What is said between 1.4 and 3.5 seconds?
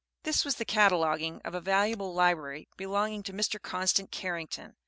of a valuable library belonging to